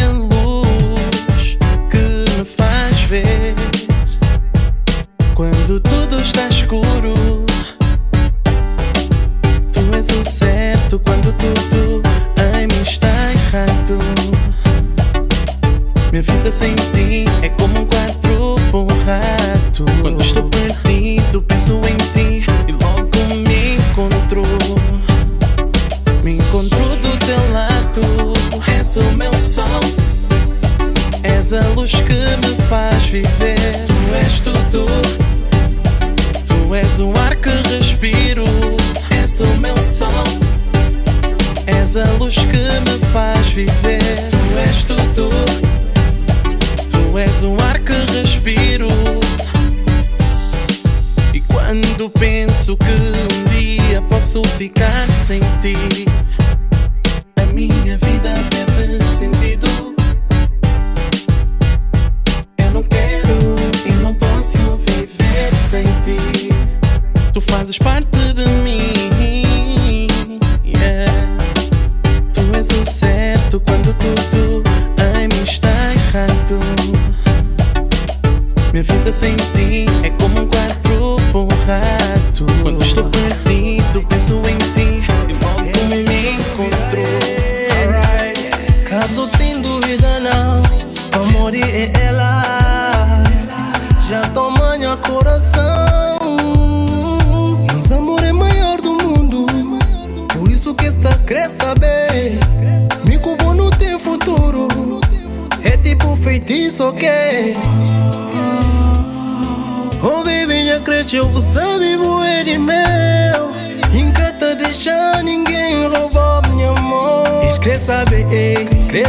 vida 16.51 16.57
sem 16.57 16.75
ti 16.75 17.25
é 17.41 17.49
como 17.49 17.81
um 17.81 17.85
quadro 17.85 18.55
borrado. 18.71 19.85
Quando 20.01 20.21
estou 20.21 20.43
perdido, 20.43 21.41
penso 21.41 21.79
em 21.87 21.97
ti 22.13 22.45
e 22.67 22.71
logo 22.71 23.35
me 23.47 23.77
encontro. 23.77 24.43
Me 26.23 26.37
encontro 26.37 26.95
do 26.97 27.17
teu 27.25 27.51
lado. 27.51 28.01
És 28.79 28.97
o 28.97 29.03
meu 29.15 29.33
sol, 29.33 29.81
és 31.23 31.53
a 31.53 31.61
luz 31.75 31.91
que 31.91 32.13
me 32.13 32.55
faz 32.67 33.03
viver. 33.05 33.85
Tu 33.87 34.15
és 34.25 34.39
tudo, 34.41 34.85
tu 36.45 36.75
és 36.75 36.99
o 36.99 37.11
ar 37.19 37.35
que 37.35 37.49
respiro. 37.69 38.43
És 39.23 39.39
o 39.39 39.47
meu 39.61 39.77
sol. 39.77 40.23
És 41.67 41.95
a 41.95 42.03
luz 42.19 42.35
que 42.35 42.79
me 42.89 43.05
faz 43.13 43.51
viver. 43.51 44.27
Tu 44.29 44.59
és 44.69 44.83
tudo. 44.83 45.90
Tu 47.11 47.19
és 47.19 47.43
o 47.43 47.57
ar 47.69 47.77
que 47.79 47.91
respiro. 48.17 48.87
E 51.33 51.41
quando 51.41 52.09
penso 52.09 52.77
que 52.77 52.85
um 52.85 53.43
dia 53.51 54.01
posso 54.03 54.41
ficar 54.57 55.05
sem 55.27 55.41
ti, 55.59 56.05
Minha 79.11 79.35
vida 79.35 79.50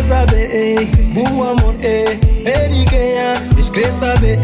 saber, 0.07 0.49
ei 0.55 0.77
O 1.17 1.43
amor, 1.43 1.75
é 1.83 2.05
quem 2.85 3.19
é 3.19 3.35
Escreve 3.59 3.99
saber, 3.99 4.39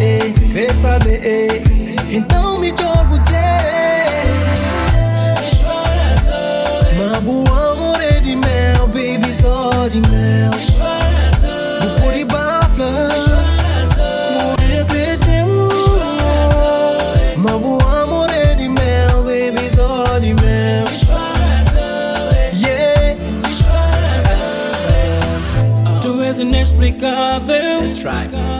ei, 1.24 1.67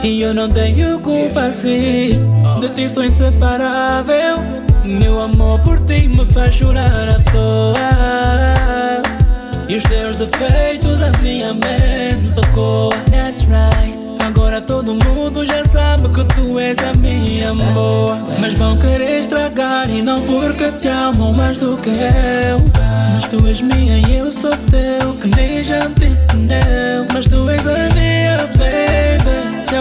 E 0.09 0.23
eu 0.23 0.33
não 0.33 0.49
tenho 0.49 0.99
culpa 1.01 1.51
sim 1.51 2.19
De 2.59 2.69
ti 2.69 2.89
sou 2.89 3.05
inseparável 3.05 4.39
Meu 4.83 5.21
amor 5.21 5.59
por 5.59 5.79
ti 5.85 6.07
me 6.07 6.25
faz 6.25 6.55
chorar 6.55 6.91
à 6.91 7.31
toa. 7.31 9.03
E 9.69 9.75
os 9.75 9.83
teus 9.83 10.15
defeitos 10.15 10.99
a 10.99 11.11
minha 11.21 11.53
mente 11.53 12.33
tocou. 12.35 12.89
That's 13.11 13.45
right. 13.45 13.95
Agora 14.25 14.59
todo 14.59 14.95
mundo 14.95 15.45
já 15.45 15.63
sabe 15.65 16.09
que 16.09 16.23
tu 16.33 16.57
és 16.57 16.77
a 16.79 16.93
minha 16.95 17.51
amor. 17.51 18.17
Mas 18.39 18.55
vão 18.55 18.79
querer 18.79 19.19
estragar 19.19 19.87
e 19.91 20.01
não 20.01 20.19
porque 20.23 20.71
te 20.71 20.87
amo 20.87 21.31
mais 21.33 21.55
do 21.59 21.77
que 21.77 21.91
eu. 21.91 22.59
Mas 23.13 23.27
tu 23.27 23.45
és 23.45 23.61
minha 23.61 23.99
e 24.07 24.15
eu 24.15 24.31
sou 24.31 24.49
teu 24.71 25.13
Que 25.21 25.27
nem 25.35 25.61
já 25.61 25.81
te 25.81 26.09
Mas 27.13 27.27
tu 27.27 27.47
és 27.47 27.67
a 27.67 27.93
minha 27.93 28.37
baby 28.57 28.88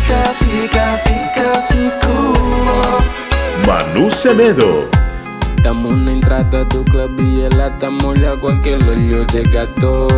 fica, 0.00 0.34
fica, 0.44 0.98
fica, 1.04 1.54
circula. 1.60 3.04
Manu 3.66 4.10
Semedo. 4.10 4.88
Tamo 5.62 5.94
na 5.94 6.12
entrada 6.12 6.64
do 6.64 6.84
clube 6.84 7.22
e 7.22 7.42
ela 7.42 7.70
tá 7.72 7.90
molhada 7.90 8.36
com 8.38 8.48
aquele 8.48 8.90
olho 8.90 9.24
de 9.26 9.42
gato. 9.42 10.08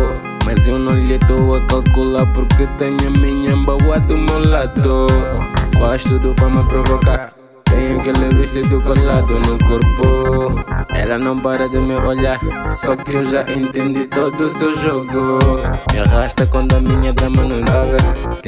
Mas 0.45 0.65
eu 0.67 0.79
não 0.79 0.93
lhe 0.93 1.15
estou 1.15 1.55
a 1.55 1.61
calcular 1.67 2.25
porque 2.33 2.67
tenho 2.77 3.07
a 3.07 3.19
minha 3.19 3.51
embaua 3.51 3.99
do 3.99 4.17
meu 4.17 4.49
lado. 4.49 5.07
Faz 5.77 6.03
tudo 6.03 6.33
pra 6.35 6.49
me 6.49 6.63
provocar 6.65 7.32
sonho 7.93 8.01
que 8.01 8.09
ele 8.09 8.35
vestido 8.35 8.81
colado 8.81 9.39
no 9.39 9.57
corpo. 9.59 10.53
Ela 10.89 11.17
não 11.17 11.39
para 11.39 11.69
de 11.69 11.77
me 11.77 11.95
olhar, 11.95 12.39
só 12.69 12.95
que 12.95 13.15
eu 13.15 13.23
já 13.25 13.41
entendi 13.43 14.05
todo 14.07 14.45
o 14.45 14.49
seu 14.49 14.73
jogo. 14.79 15.39
Me 15.91 15.99
arrasta 15.99 16.45
quando 16.47 16.75
a 16.75 16.79
minha 16.79 17.13
dama 17.13 17.43
não 17.43 17.61
dava. 17.61 17.97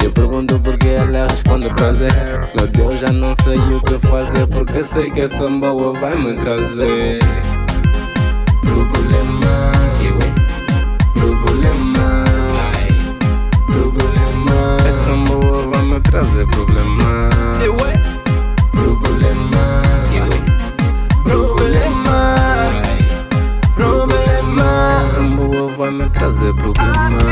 Eu 0.02 0.10
pergunto 0.10 0.58
porque 0.60 0.88
ela 0.88 1.26
responde 1.30 1.68
prazer. 1.74 2.12
Meu 2.56 2.66
Deus, 2.68 3.00
já 3.00 3.12
não 3.12 3.34
sei 3.44 3.58
o 3.58 3.80
que 3.82 4.06
fazer, 4.06 4.46
porque 4.48 4.82
sei 4.82 5.10
que 5.10 5.20
essa 5.22 5.48
boa 5.48 5.92
vai 5.92 6.16
me 6.16 6.34
trazer. 6.34 7.20
Problema, 8.62 9.72
eu 10.00 10.18
problema, 11.20 12.24
problema. 13.66 14.76
Essa 14.88 15.14
boa 15.30 15.70
vai 15.72 15.82
me 15.84 16.00
trazer 16.00 16.46
problema. 16.48 17.28
Eu 17.62 17.76
problema. 19.26 19.82
Problema. 21.24 22.36
Problema. 23.74 24.98
Essa 25.00 25.20
boa 25.20 25.68
vai 25.76 25.90
me 25.90 26.08
trazer 26.10 26.54
problema. 26.54 27.22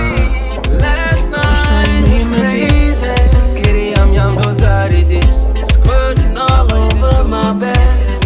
Last 0.80 1.30
night 1.30 2.08
was 2.12 2.26
crazy. 2.26 3.14
Fiquei 3.54 3.94
me 3.94 4.06
minha 4.06 4.30
mozari 4.30 5.04
diz. 5.04 5.46
Squirting 5.72 6.36
all 6.36 6.72
over 6.72 7.24
my 7.24 7.52
bed. 7.58 8.24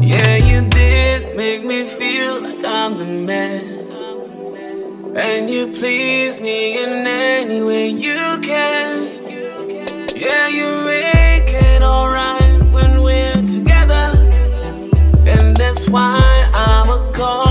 Yeah, 0.00 0.36
you 0.36 0.68
did 0.68 1.36
make 1.36 1.64
me 1.64 1.84
feel 1.84 2.40
like 2.42 2.64
I'm 2.64 2.96
the 2.96 3.04
man. 3.04 3.80
And 5.16 5.50
you 5.50 5.66
please 5.66 6.40
me 6.40 6.82
in 6.82 7.06
any 7.06 7.62
way 7.62 7.88
you 7.88 8.38
can. 8.42 9.08
Yeah, 10.14 10.48
you 10.48 10.84
make 10.84 11.52
it 11.52 11.82
alright. 11.82 12.09
why 15.90 16.50
I'm 16.54 16.88
a 16.88 17.12
call. 17.12 17.49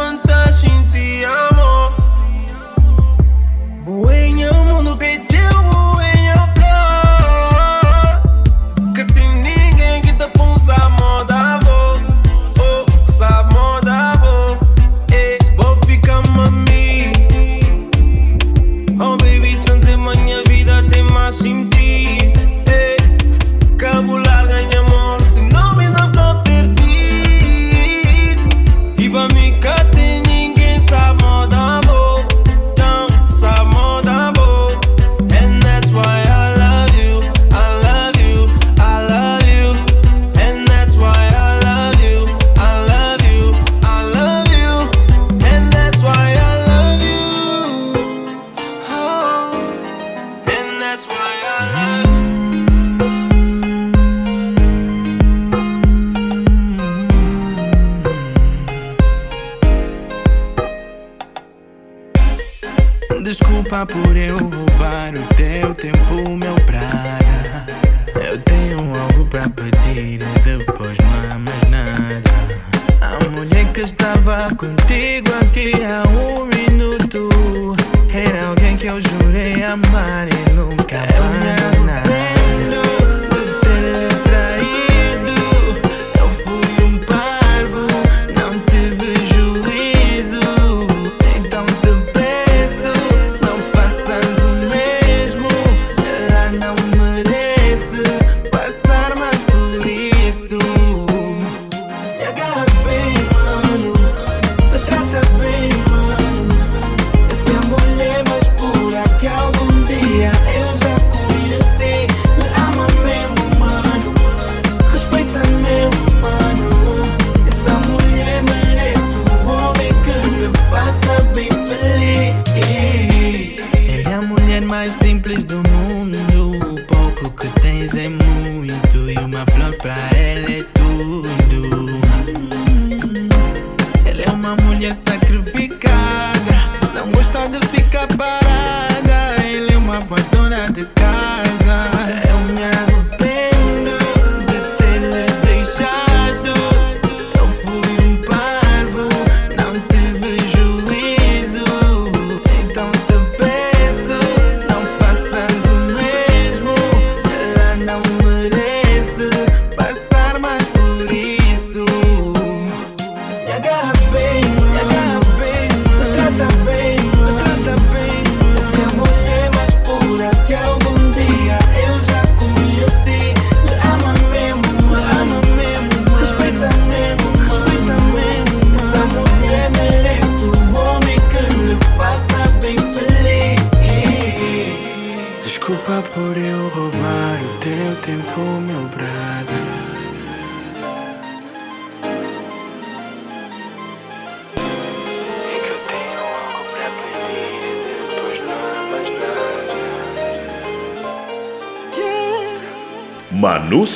mantengo. 0.00 0.29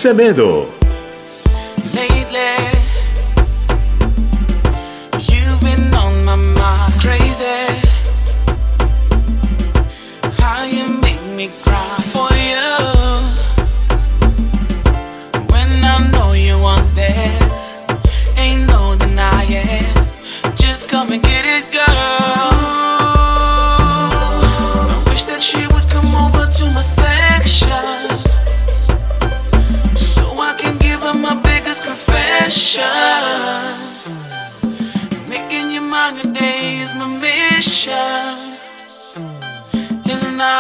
Semedo. 0.05 0.64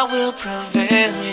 will 0.06 0.32
prevail. 0.32 1.23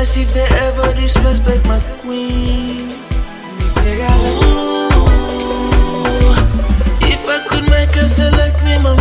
Bless 0.00 0.16
if 0.16 0.32
they 0.32 0.48
ever 0.64 0.94
disrespect 0.94 1.62
my 1.66 1.78
queen. 2.00 2.88
Ooh, 4.08 4.48
if 7.02 7.28
I 7.28 7.38
could 7.46 7.68
make 7.68 7.92
her 7.96 8.08
select 8.08 8.64
me, 8.64 8.78
my 8.82 8.96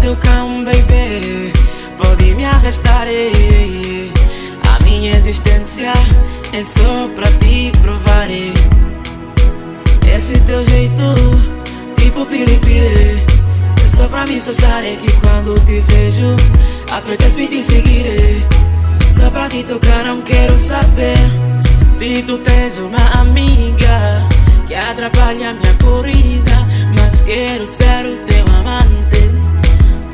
teu 0.00 0.16
cão, 0.16 0.64
baby? 0.64 1.52
Pode 1.98 2.34
me 2.34 2.44
arrastar 2.44 3.06
eh, 3.06 3.32
eh. 3.32 4.10
A 4.68 4.82
minha 4.84 5.16
existência 5.16 5.92
é 6.52 6.62
só 6.62 7.08
pra 7.14 7.26
te 7.38 7.72
provar 7.82 8.30
eh. 8.30 8.52
Esse 10.16 10.38
teu 10.40 10.64
jeito, 10.64 11.02
tipo 11.98 12.24
piripire 12.24 13.22
É 13.84 13.86
só 13.86 14.08
pra 14.08 14.24
me 14.24 14.40
saciar 14.40 14.82
que 14.82 15.12
quando 15.20 15.54
te 15.66 15.80
vejo 15.80 16.36
Apetece-me 16.90 17.48
te 17.48 17.62
seguir 17.62 18.46
Só 19.12 19.28
pra 19.30 19.48
te 19.48 19.62
tocar 19.64 20.04
não 20.04 20.22
quero 20.22 20.58
saber 20.58 21.18
Se 21.92 22.22
tu 22.22 22.38
tens 22.38 22.78
uma 22.78 23.20
amiga 23.20 24.26
Que 24.66 24.74
atrapalha 24.74 25.52
minha 25.52 25.74
corrida 25.82 26.66
Mas 26.96 27.20
quero 27.20 27.66
ser 27.66 28.06
o 28.06 28.16
teu 28.26 28.44
amante. 28.58 29.25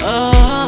Oh. 0.05 0.62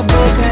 a 0.00 0.06
book. 0.06 0.49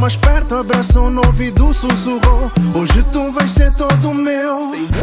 mais 0.00 0.16
perto, 0.16 0.54
abraçou 0.54 1.10
no 1.10 1.20
ouvido, 1.26 1.74
sussurrou 1.74 2.50
Hoje 2.74 3.02
tu 3.12 3.30
vais 3.32 3.50
ser 3.50 3.70
todo 3.72 4.14
meu. 4.14 4.56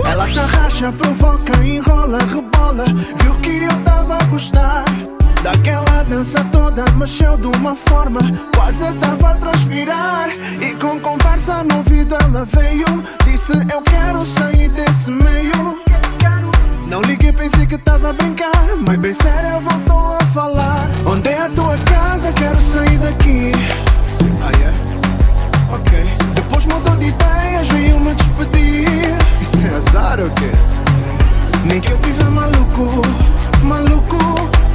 Ela 0.04 0.28
se 0.28 0.40
arracha, 0.40 0.92
provoca, 0.92 1.64
enrola, 1.64 2.18
rebola. 2.18 2.84
Viu 3.22 3.36
que 3.36 3.64
eu 3.64 3.84
tava 3.84 4.16
a 4.16 4.24
gostar 4.24 4.86
Daquela 5.44 6.04
dança 6.04 6.44
toda 6.52 6.84
mexeu 6.96 7.38
de 7.38 7.46
uma 7.46 7.76
forma 7.76 8.20
Quase 8.56 8.92
tava 8.96 9.32
a 9.32 9.36
transpirar. 9.36 10.30
E 10.60 10.76
com 10.78 11.00
conversa 11.00 11.64
no 11.64 11.78
ouvido 11.78 12.16
ela 12.16 12.44
veio 12.46 12.88
Disse 13.24 13.54
eu 13.72 13.82
quero 13.84 14.26
sair 14.26 14.70
desse 14.70 15.12
meio. 15.12 15.80
Não 16.88 17.02
liguei, 17.02 17.32
pensei 17.32 17.68
que 17.68 17.78
tava 17.78 18.10
a 18.10 18.14
brincar 18.14 18.76
Mas 18.84 18.98
bem 18.98 19.14
sério 19.14 19.62
voltou 19.62 20.18
a 20.20 20.26
falar. 20.26 20.88
Onde 21.06 21.30
é 21.30 21.42
a 21.42 21.50
tua 21.50 21.78
casa? 21.78 22.34
Quero 22.34 22.60
sair 22.60 22.98
daqui. 22.98 23.87
Ah, 24.42 24.52
yeah? 24.58 24.76
Ok. 25.74 25.92
Depois 26.36 26.66
mudou 26.66 26.96
de 26.98 27.08
ideias, 27.08 27.68
veio-me 27.70 28.14
despedir. 28.14 29.18
Isso 29.42 29.58
é 29.66 29.76
azar 29.76 30.20
ou 30.20 30.30
quê? 30.32 30.52
Nem 31.66 31.80
que 31.82 31.92
eu 31.92 31.98
tiver 32.00 32.30
maluco, 32.30 33.02
maluco. 33.64 34.18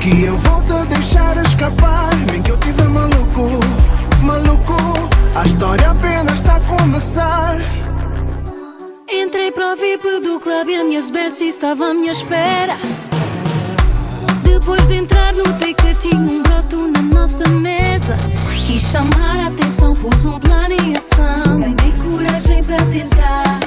Que 0.00 0.24
eu 0.24 0.36
vou 0.36 0.62
a 0.76 0.84
deixar 0.84 1.36
escapar. 1.38 2.10
Nem 2.30 2.42
que 2.42 2.50
eu 2.50 2.56
tiver 2.58 2.88
maluco, 2.88 3.48
maluco. 4.22 4.76
A 5.34 5.46
história 5.46 5.90
apenas 5.90 6.34
está 6.34 6.56
a 6.56 6.60
começar. 6.60 7.58
Entrei 9.10 9.52
para 9.52 9.72
o 9.72 9.76
VIP 9.76 10.20
do 10.20 10.40
clube 10.40 10.72
e 10.72 10.76
a 10.76 10.84
minha 10.84 10.98
espécie 10.98 11.48
estava 11.48 11.90
à 11.90 11.94
minha 11.94 12.12
espera. 12.12 12.76
Depois 14.62 14.86
de 14.86 14.94
entrar 14.94 15.32
no 15.32 15.42
tecatinho, 15.54 16.20
um 16.20 16.40
broto 16.40 16.86
na 16.86 17.02
nossa 17.02 17.44
mesa. 17.48 18.16
Quis 18.64 18.80
chamar 18.80 19.40
a 19.40 19.48
atenção, 19.48 19.92
pus 19.92 20.24
um 20.24 20.38
plano 20.38 20.72
em 20.72 20.96
ação. 20.96 21.58
Ganhei 21.58 21.92
coragem 22.00 22.62
para 22.62 22.76
tentar. 22.84 23.58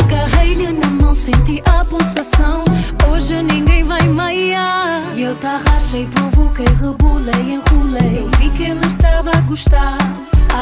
Agarrei-lhe 0.00 0.72
na 0.72 0.88
mão, 0.88 1.14
senti 1.14 1.62
a 1.64 1.84
pulsação. 1.84 2.64
Hoje 3.08 3.40
ninguém 3.44 3.84
vai 3.84 4.02
maiar. 4.08 5.16
Eu 5.16 5.36
eu 5.36 5.48
arrachei, 5.48 6.08
provoquei, 6.08 6.66
rebolei, 6.66 7.54
enrolei. 7.54 8.18
Eu 8.18 8.28
vi 8.36 8.50
que 8.50 8.64
ela 8.64 8.84
estava 8.84 9.30
a 9.30 9.40
gostar. 9.42 9.98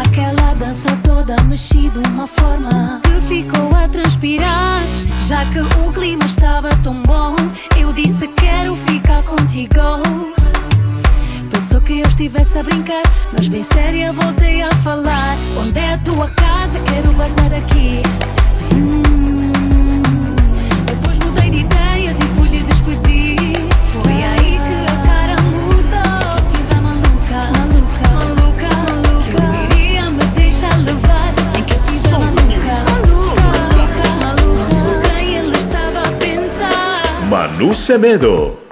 Aquela 0.02 0.52
dança 0.52 0.94
toda 1.02 1.34
mexida, 1.44 1.98
uma 2.10 2.26
forma 2.26 3.00
que 3.04 3.22
ficou 3.22 3.74
a 3.74 3.88
transpirar. 3.88 4.82
Já 5.26 5.46
que 5.46 5.60
o 5.60 5.92
clima 5.94 6.26
estava 6.26 6.76
tão 6.76 7.02
bom, 7.04 7.36
eu 7.78 7.90
disse: 7.90 8.28
Quero 8.28 8.76
ficar 8.76 9.22
contigo. 9.22 9.77
Pensou 11.52 11.80
que 11.80 12.00
eu 12.00 12.06
estivesse 12.08 12.58
a 12.58 12.64
brincar, 12.64 13.04
mas 13.32 13.46
bem 13.46 13.62
séria 13.62 14.12
voltei 14.12 14.60
a 14.60 14.72
falar. 14.72 15.36
Onde 15.56 15.78
é 15.78 15.94
a 15.94 15.98
tua 15.98 16.28
casa? 16.30 16.80
Quero 16.80 17.14
passar 17.14 17.54
aqui. 17.54 18.02
Hum. 18.74 19.02
Depois 20.84 21.16
mudei 21.20 21.50
de 21.50 21.58
ideias 21.58 22.16
e 22.18 22.22
fui-lhe 22.34 22.60
despedir. 22.64 23.54
Foi 23.92 24.12
aí 24.14 24.58
que 24.66 24.92
a 24.92 24.96
cara 25.06 25.36
mudou. 25.42 26.34
Tive 26.50 26.80
maluca, 26.80 27.52
maluca, 27.56 28.08
maluca, 28.14 28.68
maluca. 28.82 29.30
Que 29.30 29.36
eu 29.36 29.78
iria 29.78 30.10
me 30.10 30.24
deixar 30.34 30.76
levar. 30.78 31.32
Em 31.56 31.62
que 31.62 31.74
eu 31.74 31.80
tive 31.86 32.08
maluca, 32.10 32.74
maluca, 32.90 33.46
maluca, 33.62 34.08
maluca. 34.18 35.08
Quem 35.08 35.36
ele 35.36 35.56
estava 35.56 36.00
a 36.00 36.12
pensar? 36.18 37.28
Manu 37.30 37.76
Semedo. 37.76 38.67